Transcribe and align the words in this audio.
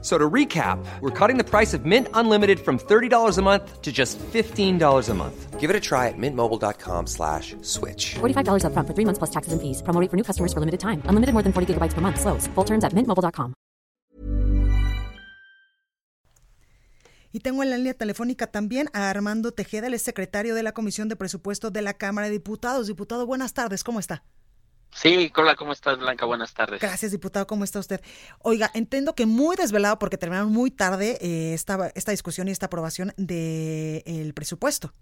So 0.00 0.16
to 0.16 0.30
recap, 0.30 0.78
we're 1.00 1.10
cutting 1.10 1.38
the 1.38 1.44
price 1.44 1.74
of 1.74 1.84
Mint 1.84 2.06
Unlimited 2.14 2.60
from 2.60 2.78
$30 2.78 3.36
a 3.36 3.42
month 3.42 3.82
to 3.82 3.90
just 3.90 4.16
$15 4.18 5.08
a 5.08 5.14
month. 5.14 5.58
Give 5.58 5.70
it 5.70 5.74
a 5.74 5.80
try 5.80 6.06
at 6.06 6.14
mintmobile.com 6.16 7.08
slash 7.08 7.56
switch. 7.62 8.14
$45 8.20 8.62
upfront 8.62 8.86
for 8.86 8.94
three 8.94 9.04
months 9.04 9.18
plus 9.18 9.30
taxes 9.30 9.52
and 9.52 9.60
fees. 9.60 9.82
Promo 9.82 10.00
rate 10.00 10.08
for 10.08 10.16
new 10.16 10.22
customers 10.22 10.52
for 10.52 10.60
limited 10.60 10.78
time. 10.78 11.02
Unlimited 11.10 11.34
more 11.34 11.42
than 11.42 11.52
40 11.52 11.74
gigabytes 11.74 11.94
per 11.94 12.00
month. 12.00 12.20
Slows. 12.20 12.46
Full 12.54 12.64
terms 12.64 12.84
at 12.84 12.94
mintmobile.com. 12.94 13.54
Y 17.30 17.40
tengo 17.40 17.62
en 17.62 17.70
la 17.70 17.76
línea 17.76 17.94
telefónica 17.94 18.46
también 18.46 18.88
a 18.94 19.10
Armando 19.10 19.52
Tejeda, 19.52 19.88
el 19.88 19.98
secretario 19.98 20.54
de 20.54 20.62
la 20.62 20.72
Comisión 20.72 21.08
de 21.08 21.16
Presupuesto 21.16 21.70
de 21.70 21.82
la 21.82 21.92
Cámara 21.92 22.28
de 22.28 22.32
Diputados. 22.32 22.86
Diputado, 22.86 23.26
buenas 23.26 23.52
tardes, 23.52 23.84
¿cómo 23.84 24.00
está? 24.00 24.22
Sí, 24.90 25.32
hola, 25.36 25.54
¿cómo 25.54 25.72
estás, 25.72 25.98
Blanca? 25.98 26.26
Buenas 26.26 26.54
tardes. 26.54 26.80
Gracias, 26.80 27.12
diputado. 27.12 27.46
¿Cómo 27.46 27.64
está 27.64 27.78
usted? 27.78 28.00
Oiga, 28.40 28.70
entiendo 28.74 29.14
que 29.14 29.26
muy 29.26 29.54
desvelado 29.56 29.98
porque 29.98 30.18
terminaron 30.18 30.50
muy 30.50 30.70
tarde 30.70 31.18
eh, 31.20 31.54
esta, 31.54 31.92
esta 31.94 32.10
discusión 32.10 32.48
y 32.48 32.50
esta 32.50 32.66
aprobación 32.66 33.12
del 33.16 34.02
el 34.06 34.34
presupuesto. 34.34 34.92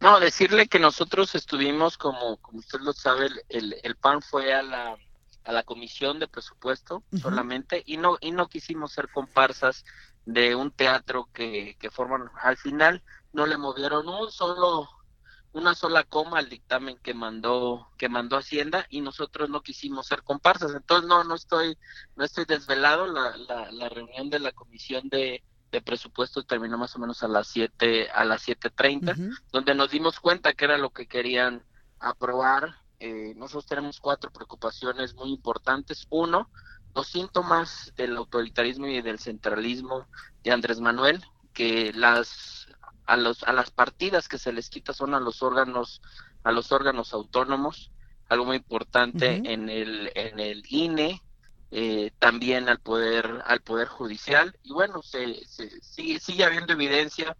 No, 0.00 0.18
decirle 0.18 0.66
que 0.66 0.78
nosotros 0.78 1.34
estuvimos, 1.34 1.98
como, 1.98 2.38
como 2.38 2.58
usted 2.58 2.80
lo 2.80 2.94
sabe, 2.94 3.28
el, 3.50 3.76
el 3.82 3.96
PAN 3.96 4.22
fue 4.22 4.54
a 4.54 4.62
la, 4.62 4.96
a 5.44 5.52
la 5.52 5.62
comisión 5.62 6.18
de 6.18 6.26
presupuesto 6.26 7.02
solamente 7.20 7.82
y 7.84 7.98
no, 7.98 8.16
y 8.20 8.32
no 8.32 8.48
quisimos 8.48 8.92
ser 8.92 9.08
comparsas 9.10 9.84
de 10.24 10.54
un 10.54 10.70
teatro 10.70 11.28
que, 11.34 11.76
que 11.78 11.90
forman. 11.90 12.30
Al 12.40 12.56
final 12.56 13.02
no 13.32 13.46
le 13.46 13.58
movieron 13.58 14.08
un 14.08 14.30
solo 14.30 14.88
una 15.52 15.74
sola 15.74 16.04
coma 16.04 16.38
al 16.38 16.48
dictamen 16.48 16.96
que 16.98 17.14
mandó 17.14 17.88
que 17.98 18.08
mandó 18.08 18.36
Hacienda 18.36 18.86
y 18.88 19.00
nosotros 19.00 19.50
no 19.50 19.62
quisimos 19.62 20.06
ser 20.06 20.22
comparsas. 20.22 20.74
Entonces 20.74 21.08
no 21.08 21.24
no 21.24 21.34
estoy 21.34 21.76
no 22.16 22.24
estoy 22.24 22.44
desvelado. 22.44 23.06
La, 23.06 23.36
la, 23.36 23.70
la 23.72 23.88
reunión 23.88 24.30
de 24.30 24.38
la 24.38 24.52
comisión 24.52 25.08
de, 25.08 25.42
de 25.72 25.80
presupuesto 25.82 26.44
terminó 26.44 26.78
más 26.78 26.94
o 26.96 26.98
menos 26.98 27.22
a 27.22 27.28
las 27.28 27.48
7 27.48 28.10
a 28.10 28.24
las 28.24 28.46
7:30 28.46 29.38
donde 29.52 29.74
nos 29.74 29.90
dimos 29.90 30.20
cuenta 30.20 30.52
que 30.52 30.64
era 30.64 30.78
lo 30.78 30.90
que 30.90 31.06
querían 31.06 31.64
aprobar. 31.98 32.76
Eh, 33.00 33.32
nosotros 33.36 33.66
tenemos 33.66 33.98
cuatro 33.98 34.30
preocupaciones 34.30 35.14
muy 35.14 35.30
importantes. 35.30 36.06
Uno 36.10 36.50
los 36.94 37.06
síntomas 37.08 37.92
del 37.96 38.16
autoritarismo 38.16 38.86
y 38.86 39.00
del 39.00 39.18
centralismo 39.18 40.06
de 40.42 40.50
Andrés 40.50 40.80
Manuel 40.80 41.22
que 41.52 41.92
las 41.92 42.68
a 43.10 43.16
los 43.16 43.42
a 43.42 43.52
las 43.52 43.70
partidas 43.70 44.28
que 44.28 44.38
se 44.38 44.52
les 44.52 44.70
quita 44.70 44.92
son 44.92 45.14
a 45.14 45.20
los 45.20 45.42
órganos 45.42 46.00
a 46.44 46.52
los 46.52 46.70
órganos 46.70 47.12
autónomos 47.12 47.90
algo 48.28 48.44
muy 48.44 48.56
importante 48.56 49.42
en 49.44 49.68
el 49.68 50.12
en 50.14 50.38
el 50.38 50.62
INE 50.68 51.20
eh, 51.72 52.12
también 52.20 52.68
al 52.68 52.78
poder 52.78 53.42
al 53.44 53.60
poder 53.60 53.88
judicial. 53.88 54.56
Y 54.62 54.72
bueno 54.72 55.02
se, 55.02 55.44
se 55.46 55.80
sigue 55.80 56.20
sigue 56.20 56.44
habiendo 56.44 56.72
evidencia 56.72 57.36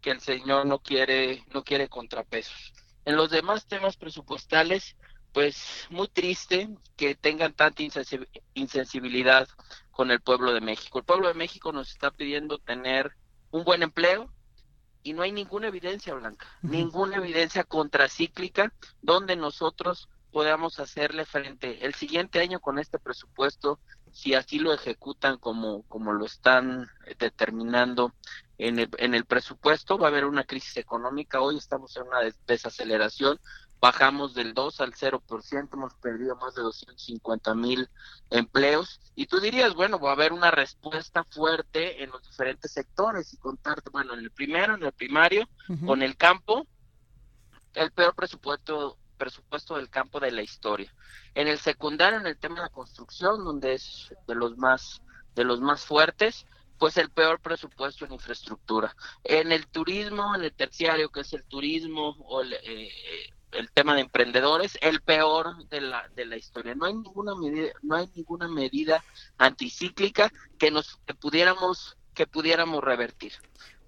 que 0.00 0.10
el 0.10 0.20
señor 0.20 0.66
no 0.66 0.80
quiere 0.80 1.44
no 1.54 1.62
quiere 1.62 1.88
contrapesos. 1.88 2.72
En 3.04 3.16
los 3.16 3.30
demás 3.30 3.66
temas 3.66 3.96
presupuestales 3.96 4.96
pues 5.32 5.86
muy 5.90 6.08
triste 6.08 6.68
que 6.96 7.14
tengan 7.14 7.54
tanta 7.54 7.82
insensibilidad 8.54 9.48
con 9.92 10.10
el 10.10 10.20
pueblo 10.20 10.52
de 10.52 10.60
México. 10.60 10.98
El 10.98 11.04
pueblo 11.04 11.28
de 11.28 11.34
México 11.34 11.72
nos 11.72 11.90
está 11.90 12.10
pidiendo 12.10 12.58
tener 12.58 13.12
un 13.52 13.64
buen 13.64 13.82
empleo 13.82 14.28
y 15.02 15.12
no 15.12 15.22
hay 15.22 15.32
ninguna 15.32 15.68
evidencia 15.68 16.14
blanca, 16.14 16.46
ninguna 16.62 17.16
evidencia 17.16 17.64
contracíclica 17.64 18.72
donde 19.00 19.36
nosotros 19.36 20.08
podamos 20.30 20.80
hacerle 20.80 21.26
frente 21.26 21.84
el 21.84 21.94
siguiente 21.94 22.40
año 22.40 22.60
con 22.60 22.78
este 22.78 22.98
presupuesto, 22.98 23.78
si 24.12 24.34
así 24.34 24.58
lo 24.58 24.72
ejecutan 24.72 25.38
como, 25.38 25.82
como 25.84 26.12
lo 26.12 26.24
están 26.24 26.88
determinando 27.18 28.14
en 28.58 28.78
el, 28.78 28.90
en 28.98 29.14
el 29.14 29.24
presupuesto, 29.24 29.98
va 29.98 30.06
a 30.06 30.10
haber 30.10 30.24
una 30.24 30.44
crisis 30.44 30.76
económica. 30.76 31.40
Hoy 31.40 31.58
estamos 31.58 31.96
en 31.96 32.04
una 32.04 32.18
desaceleración 32.46 33.38
bajamos 33.82 34.32
del 34.32 34.54
2 34.54 34.80
al 34.80 34.92
0%, 34.92 35.68
hemos 35.72 35.94
perdido 35.94 36.36
más 36.36 36.54
de 36.54 36.62
250 36.62 37.52
mil 37.56 37.90
empleos. 38.30 39.00
Y 39.16 39.26
tú 39.26 39.40
dirías, 39.40 39.74
bueno, 39.74 39.98
va 39.98 40.10
a 40.10 40.12
haber 40.12 40.32
una 40.32 40.52
respuesta 40.52 41.24
fuerte 41.24 42.00
en 42.04 42.10
los 42.10 42.22
diferentes 42.22 42.70
sectores 42.70 43.34
y 43.34 43.38
contarte, 43.38 43.90
bueno, 43.90 44.14
en 44.14 44.20
el 44.20 44.30
primero, 44.30 44.76
en 44.76 44.84
el 44.84 44.92
primario, 44.92 45.48
con 45.84 46.00
el 46.00 46.16
campo, 46.16 46.64
el 47.74 47.90
peor 47.90 48.14
presupuesto 48.14 48.98
presupuesto 49.18 49.76
del 49.76 49.88
campo 49.88 50.18
de 50.20 50.32
la 50.32 50.42
historia. 50.42 50.92
En 51.34 51.46
el 51.46 51.58
secundario, 51.58 52.18
en 52.18 52.26
el 52.26 52.36
tema 52.36 52.56
de 52.56 52.62
la 52.62 52.68
construcción, 52.68 53.44
donde 53.44 53.74
es 53.74 54.14
de 54.26 54.34
los 54.34 54.56
más 54.56 55.02
de 55.34 55.44
los 55.44 55.60
más 55.60 55.84
fuertes, 55.84 56.46
pues 56.78 56.96
el 56.96 57.10
peor 57.10 57.40
presupuesto 57.40 58.04
en 58.04 58.12
infraestructura. 58.12 58.94
En 59.24 59.50
el 59.50 59.66
turismo, 59.66 60.34
en 60.36 60.42
el 60.42 60.52
terciario, 60.52 61.10
que 61.10 61.20
es 61.20 61.32
el 61.32 61.44
turismo 61.44 62.16
o 62.26 62.42
el, 62.42 62.52
eh, 62.52 62.90
el 63.52 63.70
tema 63.70 63.94
de 63.94 64.02
emprendedores, 64.02 64.78
el 64.80 65.00
peor 65.02 65.68
de 65.68 65.80
la, 65.80 66.08
de 66.14 66.24
la 66.26 66.36
historia. 66.36 66.74
No 66.74 66.86
hay 66.86 66.94
ninguna 66.94 67.34
medida, 67.34 67.72
no 67.82 67.96
hay 67.96 68.08
ninguna 68.14 68.48
medida 68.48 69.04
anticíclica 69.38 70.32
que 70.58 70.70
nos 70.70 70.98
que 71.06 71.14
pudiéramos 71.14 71.96
que 72.14 72.26
pudiéramos 72.26 72.82
revertir. 72.82 73.32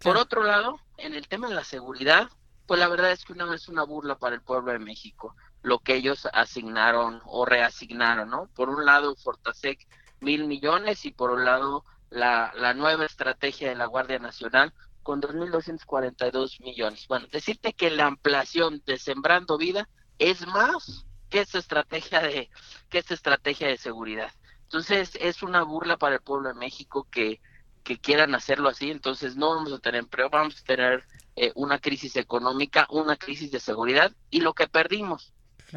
Por 0.01 0.17
otro 0.17 0.45
lado, 0.45 0.81
en 0.97 1.15
el 1.15 1.29
tema 1.29 1.49
de 1.49 1.55
la 1.55 1.65
seguridad, 1.65 2.29
pues 2.67 2.81
la 2.81 2.89
verdad 2.89 3.13
es 3.13 3.25
que 3.25 3.33
una 3.33 3.45
vez 3.45 3.69
una 3.69 3.85
burla 3.85 4.17
para 4.17 4.35
el 4.35 4.43
pueblo 4.43 4.73
de 4.73 4.79
México, 4.79 5.35
lo 5.63 5.79
que 5.79 5.95
ellos 5.95 6.27
asignaron 6.33 7.21
o 7.27 7.45
reasignaron, 7.45 8.31
¿no? 8.31 8.49
Por 8.55 8.71
un 8.71 8.85
lado, 8.85 9.15
Fortasec 9.17 9.87
mil 10.21 10.47
millones 10.47 11.05
y 11.05 11.11
por 11.11 11.31
un 11.31 11.45
lado 11.45 11.85
la, 12.11 12.53
la 12.57 12.73
nueva 12.75 13.05
estrategia 13.05 13.69
de 13.69 13.75
la 13.75 13.87
Guardia 13.87 14.19
Nacional 14.19 14.73
con 15.05 15.21
2.242 15.23 16.61
millones. 16.61 17.07
Bueno, 17.07 17.29
decirte 17.31 17.75
que 17.75 17.91
la 17.91 18.07
ampliación 18.07 18.83
de 18.87 18.99
Sembrando 18.99 19.57
Vida 19.57 19.89
es 20.19 20.45
más 20.49 21.07
que 21.29 21.41
esta 21.41 21.59
estrategia 21.59 22.21
de 22.21 22.51
que 22.89 22.99
esta 22.99 23.15
estrategia 23.15 23.69
de 23.69 23.77
seguridad. 23.77 24.33
Entonces 24.63 25.17
es 25.21 25.43
una 25.43 25.63
burla 25.63 25.99
para 25.99 26.17
el 26.17 26.23
pueblo 26.23 26.49
de 26.49 26.55
México 26.55 27.07
que, 27.11 27.41
que 27.85 27.99
quieran 27.99 28.35
hacerlo 28.35 28.71
así. 28.71 28.91
Entonces 28.91 29.37
no 29.37 29.55
vamos 29.55 29.73
a 29.73 29.79
tener 29.79 30.01
empleo, 30.01 30.31
vamos 30.31 30.61
a 30.61 30.65
tener 30.65 31.05
eh, 31.37 31.53
una 31.55 31.79
crisis 31.79 32.17
económica, 32.17 32.87
una 32.91 33.17
crisis 33.17 33.51
de 33.53 33.61
seguridad 33.61 34.13
y 34.31 34.41
lo 34.41 34.55
que 34.55 34.69
perdimos, 34.69 35.33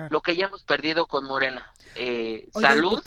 lo 0.09 0.21
que 0.21 0.35
ya 0.35 0.45
hemos 0.45 0.63
perdido 0.63 1.07
con 1.07 1.25
Morena, 1.25 1.73
eh, 1.95 2.47
salud, 2.53 3.03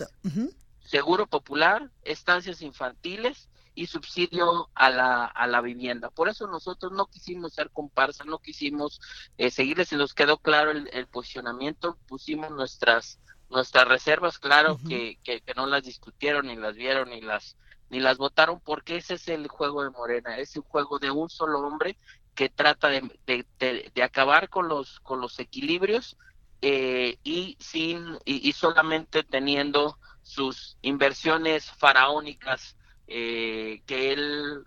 seguro 0.84 1.26
popular, 1.28 1.91
estancias 2.03 2.62
infantiles 2.62 3.48
y 3.75 3.86
subsidio 3.86 4.69
a 4.75 4.91
la, 4.91 5.25
a 5.25 5.47
la 5.47 5.60
vivienda. 5.60 6.10
Por 6.10 6.28
eso 6.28 6.47
nosotros 6.47 6.92
no 6.92 7.06
quisimos 7.06 7.54
ser 7.54 7.70
comparsa, 7.70 8.25
no 8.25 8.38
quisimos 8.38 9.00
eh, 9.38 9.50
seguirles 9.50 9.92
y 9.92 9.97
nos 9.97 10.14
quedó 10.14 10.38
claro 10.38 10.70
el, 10.70 11.06
posicionamiento, 11.06 11.97
pusimos 12.06 12.50
nuestras 12.50 13.19
nuestras 13.48 13.88
reservas, 13.88 14.38
claro 14.38 14.78
que, 14.88 15.19
que, 15.25 15.42
no 15.56 15.66
las 15.66 15.82
discutieron 15.82 16.47
ni 16.47 16.54
las 16.54 16.76
vieron 16.76 17.10
ni 17.10 17.20
las 17.20 17.56
ni 17.88 17.98
las 17.98 18.16
votaron 18.16 18.60
porque 18.60 18.97
ese 18.97 19.14
es 19.14 19.26
el 19.26 19.48
juego 19.48 19.82
de 19.82 19.91
Morena, 19.91 20.38
es 20.38 20.56
un 20.56 20.62
juego 20.62 21.00
de 21.00 21.10
un 21.10 21.28
solo 21.28 21.59
hombre 21.59 21.98
que 22.36 22.48
trata 22.48 22.86
de, 22.86 23.03
de, 23.26 23.91
de, 23.92 24.03
acabar 24.04 24.50
con 24.50 24.69
los 24.69 25.00
con 25.00 25.20
los 25.20 25.41
equilibrios 25.41 26.16
eh, 26.62 27.19
y 27.25 27.56
sin 27.59 28.19
y, 28.25 28.48
y 28.48 28.53
solamente 28.53 29.25
teniendo 29.25 29.98
sus 30.22 30.76
inversiones 30.82 31.72
faraónicas 31.72 32.76
eh, 33.10 33.83
que 33.86 34.12
él 34.12 34.65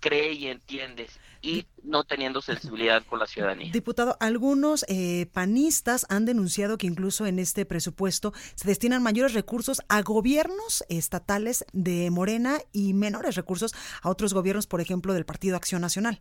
cree 0.00 0.32
y 0.32 0.48
entiende 0.48 1.06
y 1.40 1.66
no 1.84 2.04
teniendo 2.04 2.42
sensibilidad 2.42 3.04
con 3.06 3.18
la 3.18 3.26
ciudadanía. 3.26 3.70
Diputado, 3.72 4.16
algunos 4.20 4.84
eh, 4.88 5.26
panistas 5.32 6.04
han 6.08 6.24
denunciado 6.24 6.76
que 6.76 6.86
incluso 6.86 7.26
en 7.26 7.38
este 7.38 7.64
presupuesto 7.64 8.32
se 8.56 8.68
destinan 8.68 9.02
mayores 9.02 9.32
recursos 9.32 9.80
a 9.88 10.02
gobiernos 10.02 10.84
estatales 10.88 11.64
de 11.72 12.10
Morena 12.10 12.58
y 12.72 12.92
menores 12.92 13.36
recursos 13.36 13.72
a 14.02 14.10
otros 14.10 14.34
gobiernos, 14.34 14.66
por 14.66 14.80
ejemplo, 14.80 15.14
del 15.14 15.24
Partido 15.24 15.56
Acción 15.56 15.80
Nacional. 15.80 16.20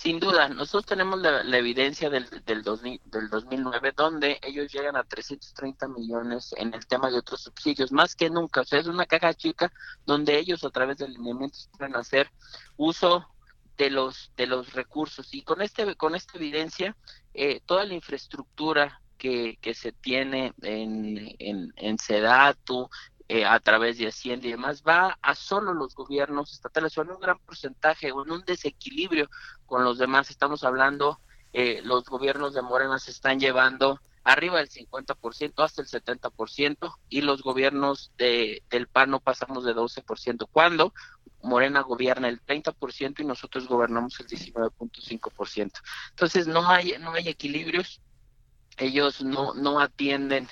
Sin 0.00 0.20
duda, 0.20 0.48
nosotros 0.48 0.86
tenemos 0.86 1.18
la, 1.18 1.58
evidencia 1.58 2.08
del, 2.08 2.30
del, 2.46 2.62
del 2.62 3.28
2009, 3.30 3.92
donde 3.96 4.38
ellos 4.42 4.72
llegan 4.72 4.94
a 4.94 5.02
330 5.02 5.88
millones 5.88 6.54
en 6.56 6.72
el 6.72 6.86
tema 6.86 7.10
de 7.10 7.18
otros 7.18 7.42
subsidios, 7.42 7.90
más 7.90 8.14
que 8.14 8.30
nunca. 8.30 8.60
O 8.60 8.64
sea, 8.64 8.78
es 8.78 8.86
una 8.86 9.06
caja 9.06 9.34
chica 9.34 9.72
donde 10.06 10.38
ellos 10.38 10.62
a 10.62 10.70
través 10.70 10.98
de 10.98 11.06
alineamientos 11.06 11.68
pueden 11.76 11.96
hacer 11.96 12.30
uso 12.76 13.26
de 13.76 13.90
los 13.90 14.30
de 14.36 14.46
los 14.46 14.72
recursos 14.72 15.34
y 15.34 15.42
con 15.42 15.62
este 15.62 15.96
con 15.96 16.14
esta 16.14 16.38
evidencia 16.38 16.96
eh, 17.34 17.60
toda 17.66 17.84
la 17.84 17.94
infraestructura 17.94 19.02
que, 19.16 19.58
que 19.60 19.74
se 19.74 19.90
tiene 19.90 20.52
en, 20.62 21.34
en, 21.40 21.72
en 21.74 21.98
Sedatu, 21.98 22.88
eh, 23.28 23.44
a 23.44 23.60
través 23.60 23.98
de 23.98 24.08
Hacienda 24.08 24.46
y 24.46 24.52
demás, 24.52 24.82
va 24.86 25.18
a 25.20 25.34
solo 25.34 25.74
los 25.74 25.94
gobiernos 25.94 26.52
estatales, 26.52 26.94
son 26.94 27.10
un 27.10 27.20
gran 27.20 27.38
porcentaje, 27.38 28.10
o 28.10 28.24
en 28.24 28.32
un 28.32 28.44
desequilibrio 28.44 29.28
con 29.66 29.84
los 29.84 29.98
demás. 29.98 30.30
Estamos 30.30 30.64
hablando, 30.64 31.20
eh, 31.52 31.80
los 31.84 32.04
gobiernos 32.04 32.54
de 32.54 32.62
Morena 32.62 32.98
se 32.98 33.10
están 33.10 33.38
llevando 33.38 34.00
arriba 34.24 34.58
del 34.58 34.68
50% 34.68 35.62
hasta 35.62 35.82
el 35.82 35.88
70% 35.88 36.94
y 37.08 37.22
los 37.22 37.42
gobiernos 37.42 38.12
de, 38.18 38.62
del 38.70 38.86
PAN 38.86 39.10
no 39.10 39.20
pasamos 39.20 39.64
de 39.64 39.74
12%. 39.74 40.48
Cuando 40.50 40.92
Morena 41.42 41.80
gobierna 41.80 42.28
el 42.28 42.40
30% 42.44 43.20
y 43.20 43.24
nosotros 43.24 43.68
gobernamos 43.68 44.18
el 44.20 44.26
19.5%. 44.26 45.72
Entonces 46.10 46.46
no 46.46 46.68
hay 46.68 46.94
no 47.00 47.12
hay 47.12 47.28
equilibrios. 47.28 48.00
Ellos 48.76 49.22
no 49.22 49.54
no 49.54 49.80
atienden 49.80 50.48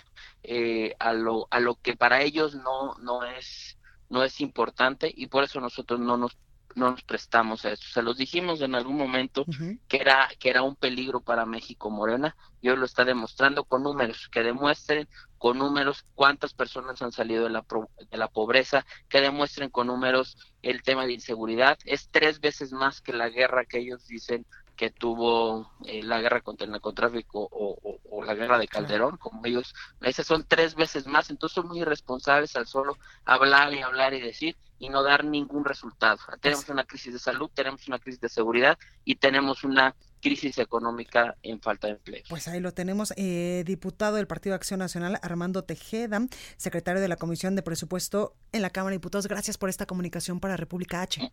eh, 0.48 0.94
a 0.98 1.12
lo 1.12 1.48
a 1.50 1.58
lo 1.60 1.74
que 1.74 1.96
para 1.96 2.22
ellos 2.22 2.54
no 2.54 2.94
no 3.00 3.24
es 3.24 3.78
no 4.08 4.22
es 4.22 4.40
importante 4.40 5.12
y 5.14 5.26
por 5.26 5.42
eso 5.42 5.60
nosotros 5.60 5.98
no 5.98 6.16
nos 6.16 6.38
no 6.76 6.90
nos 6.90 7.02
prestamos 7.02 7.64
a 7.64 7.72
eso. 7.72 7.84
Se 7.90 8.02
los 8.02 8.18
dijimos 8.18 8.60
en 8.60 8.74
algún 8.74 8.96
momento 8.96 9.46
que 9.88 9.96
era 9.96 10.28
que 10.38 10.50
era 10.50 10.62
un 10.62 10.76
peligro 10.76 11.20
para 11.20 11.46
México 11.46 11.90
Morena 11.90 12.36
y 12.60 12.68
hoy 12.68 12.76
lo 12.76 12.84
está 12.84 13.04
demostrando 13.04 13.64
con 13.64 13.82
números, 13.82 14.28
que 14.30 14.42
demuestren 14.42 15.08
con 15.38 15.58
números 15.58 16.04
cuántas 16.14 16.52
personas 16.52 17.00
han 17.02 17.12
salido 17.12 17.44
de 17.44 17.50
la, 17.50 17.64
de 18.10 18.16
la 18.18 18.28
pobreza, 18.28 18.84
que 19.08 19.20
demuestren 19.20 19.70
con 19.70 19.86
números 19.86 20.36
el 20.62 20.82
tema 20.82 21.06
de 21.06 21.14
inseguridad. 21.14 21.78
Es 21.86 22.08
tres 22.10 22.40
veces 22.40 22.72
más 22.72 23.00
que 23.00 23.14
la 23.14 23.30
guerra 23.30 23.64
que 23.64 23.78
ellos 23.78 24.06
dicen 24.06 24.46
que 24.76 24.90
tuvo 24.90 25.72
eh, 25.86 26.02
la 26.02 26.20
guerra 26.20 26.42
contra 26.42 26.66
el 26.66 26.70
narcotráfico 26.70 27.48
o, 27.50 28.22
la 28.24 28.34
guerra 28.34 28.58
de 28.58 28.66
Calderón, 28.66 29.18
como 29.18 29.46
ellos, 29.46 29.72
esas 30.00 30.26
son 30.26 30.44
tres 30.48 30.74
veces 30.74 31.06
más, 31.06 31.30
entonces 31.30 31.54
son 31.54 31.68
muy 31.68 31.80
irresponsables 31.80 32.56
al 32.56 32.66
solo 32.66 32.98
hablar 33.24 33.72
y 33.72 33.80
hablar 33.80 34.14
y 34.14 34.20
decir 34.20 34.56
y 34.78 34.88
no 34.88 35.04
dar 35.04 35.24
ningún 35.24 35.64
resultado. 35.64 36.18
Tenemos 36.40 36.68
una 36.68 36.84
crisis 36.84 37.12
de 37.12 37.18
salud, 37.20 37.48
tenemos 37.54 37.86
una 37.86 38.00
crisis 38.00 38.20
de 38.20 38.28
seguridad 38.28 38.76
y 39.04 39.14
tenemos 39.14 39.62
una 39.62 39.94
crisis 40.20 40.58
económica 40.58 41.36
en 41.42 41.60
falta 41.60 41.86
de 41.86 41.94
empleo. 41.94 42.22
Pues 42.28 42.48
ahí 42.48 42.58
lo 42.58 42.72
tenemos, 42.72 43.12
eh, 43.16 43.62
diputado 43.64 44.16
del 44.16 44.26
Partido 44.26 44.56
Acción 44.56 44.80
Nacional, 44.80 45.18
Armando 45.22 45.62
Tejeda, 45.62 46.26
secretario 46.56 47.00
de 47.00 47.08
la 47.08 47.16
Comisión 47.16 47.54
de 47.54 47.62
Presupuesto 47.62 48.34
en 48.52 48.62
la 48.62 48.70
Cámara 48.70 48.92
de 48.92 48.98
Diputados. 48.98 49.28
Gracias 49.28 49.56
por 49.56 49.68
esta 49.68 49.86
comunicación 49.86 50.40
para 50.40 50.56
República 50.56 51.00
H. 51.02 51.32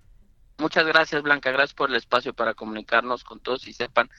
Muchas 0.57 0.85
gracias, 0.85 1.21
Blanca. 1.23 1.51
Gracias 1.51 1.73
por 1.73 1.89
el 1.89 1.95
espacio 1.95 2.33
para 2.33 2.53
comunicarnos 2.53 3.23
con 3.23 3.39
todos 3.39 3.67
y 3.67 3.73
sepan 3.73 4.09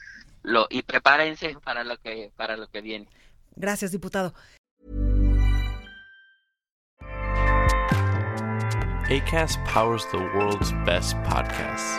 lo 0.43 0.67
y 0.69 0.83
prepárense 0.83 1.57
para 1.63 1.83
lo 1.83 1.97
que 1.97 2.31
para 2.35 2.57
lo 2.57 2.67
que 2.67 2.81
viene. 2.81 3.07
Gracias, 3.55 3.91
diputado. 3.91 4.33
ACAST 9.07 9.59
powers 9.65 10.05
the 10.11 10.17
world's 10.17 10.71
best 10.83 11.15
podcasts. 11.17 11.95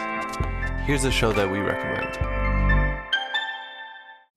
Here's 0.87 1.05
a 1.05 1.11
show 1.11 1.33
that 1.33 1.49
we 1.49 1.61
recommend. 1.61 2.56